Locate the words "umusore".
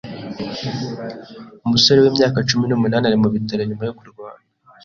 1.65-1.97